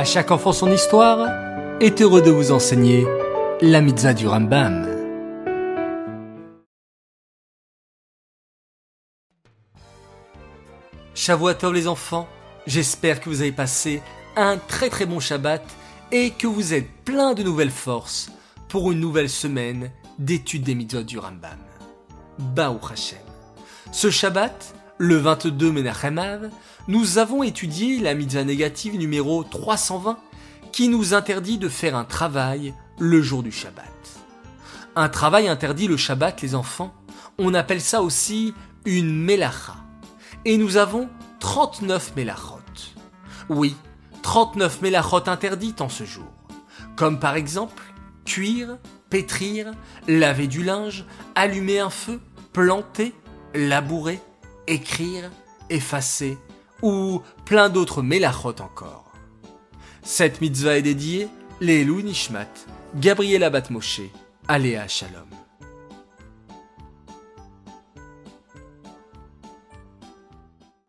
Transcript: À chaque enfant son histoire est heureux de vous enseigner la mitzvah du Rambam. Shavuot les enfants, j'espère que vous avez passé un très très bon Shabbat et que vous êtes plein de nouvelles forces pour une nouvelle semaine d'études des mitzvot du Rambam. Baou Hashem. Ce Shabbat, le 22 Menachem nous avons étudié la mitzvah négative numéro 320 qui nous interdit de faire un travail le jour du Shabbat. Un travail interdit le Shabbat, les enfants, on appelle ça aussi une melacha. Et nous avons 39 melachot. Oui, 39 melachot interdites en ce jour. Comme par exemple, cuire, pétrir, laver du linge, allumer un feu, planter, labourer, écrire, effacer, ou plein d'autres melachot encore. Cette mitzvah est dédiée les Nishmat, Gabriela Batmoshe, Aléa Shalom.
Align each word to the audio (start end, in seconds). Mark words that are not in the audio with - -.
À 0.00 0.04
chaque 0.06 0.30
enfant 0.30 0.54
son 0.54 0.72
histoire 0.72 1.28
est 1.78 2.00
heureux 2.00 2.22
de 2.22 2.30
vous 2.30 2.52
enseigner 2.52 3.06
la 3.60 3.82
mitzvah 3.82 4.14
du 4.14 4.26
Rambam. 4.26 4.88
Shavuot 11.14 11.70
les 11.74 11.86
enfants, 11.86 12.26
j'espère 12.66 13.20
que 13.20 13.28
vous 13.28 13.42
avez 13.42 13.52
passé 13.52 14.00
un 14.36 14.56
très 14.56 14.88
très 14.88 15.04
bon 15.04 15.20
Shabbat 15.20 15.62
et 16.12 16.30
que 16.30 16.46
vous 16.46 16.72
êtes 16.72 16.90
plein 17.04 17.34
de 17.34 17.42
nouvelles 17.42 17.68
forces 17.68 18.30
pour 18.70 18.92
une 18.92 19.00
nouvelle 19.00 19.28
semaine 19.28 19.90
d'études 20.18 20.62
des 20.62 20.74
mitzvot 20.74 21.02
du 21.02 21.18
Rambam. 21.18 21.58
Baou 22.38 22.80
Hashem. 22.90 23.18
Ce 23.92 24.08
Shabbat, 24.08 24.74
le 25.00 25.16
22 25.16 25.72
Menachem 25.72 26.50
nous 26.86 27.16
avons 27.16 27.42
étudié 27.42 28.00
la 28.00 28.12
mitzvah 28.12 28.44
négative 28.44 28.98
numéro 28.98 29.42
320 29.44 30.18
qui 30.72 30.88
nous 30.88 31.14
interdit 31.14 31.56
de 31.56 31.70
faire 31.70 31.96
un 31.96 32.04
travail 32.04 32.74
le 32.98 33.22
jour 33.22 33.42
du 33.42 33.50
Shabbat. 33.50 33.86
Un 34.96 35.08
travail 35.08 35.48
interdit 35.48 35.88
le 35.88 35.96
Shabbat, 35.96 36.42
les 36.42 36.54
enfants, 36.54 36.92
on 37.38 37.54
appelle 37.54 37.80
ça 37.80 38.02
aussi 38.02 38.52
une 38.84 39.10
melacha. 39.24 39.76
Et 40.44 40.58
nous 40.58 40.76
avons 40.76 41.08
39 41.38 42.12
melachot. 42.16 42.58
Oui, 43.48 43.74
39 44.20 44.82
melachot 44.82 45.30
interdites 45.30 45.80
en 45.80 45.88
ce 45.88 46.04
jour. 46.04 46.30
Comme 46.96 47.18
par 47.18 47.36
exemple, 47.36 47.82
cuire, 48.26 48.76
pétrir, 49.08 49.72
laver 50.06 50.46
du 50.46 50.62
linge, 50.62 51.06
allumer 51.34 51.78
un 51.78 51.90
feu, 51.90 52.20
planter, 52.52 53.14
labourer, 53.54 54.20
écrire, 54.70 55.30
effacer, 55.68 56.38
ou 56.82 57.20
plein 57.44 57.68
d'autres 57.68 58.02
melachot 58.02 58.60
encore. 58.60 59.12
Cette 60.02 60.40
mitzvah 60.40 60.78
est 60.78 60.82
dédiée 60.82 61.28
les 61.60 61.84
Nishmat, 61.84 62.48
Gabriela 62.96 63.50
Batmoshe, 63.50 64.00
Aléa 64.48 64.88
Shalom. 64.88 65.28